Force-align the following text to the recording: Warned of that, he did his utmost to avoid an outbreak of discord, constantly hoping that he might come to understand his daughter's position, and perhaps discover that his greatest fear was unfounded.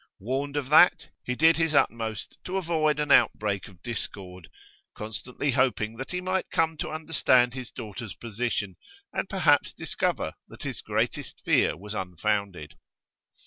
Warned 0.17 0.57
of 0.57 0.69
that, 0.69 1.09
he 1.23 1.35
did 1.35 1.57
his 1.57 1.75
utmost 1.75 2.35
to 2.45 2.57
avoid 2.57 2.99
an 2.99 3.11
outbreak 3.11 3.67
of 3.67 3.83
discord, 3.83 4.49
constantly 4.95 5.51
hoping 5.51 5.97
that 5.97 6.09
he 6.09 6.21
might 6.21 6.49
come 6.49 6.75
to 6.77 6.89
understand 6.89 7.53
his 7.53 7.69
daughter's 7.69 8.15
position, 8.15 8.77
and 9.13 9.29
perhaps 9.29 9.73
discover 9.75 10.33
that 10.47 10.63
his 10.63 10.81
greatest 10.81 11.41
fear 11.45 11.77
was 11.77 11.93
unfounded. 11.93 12.73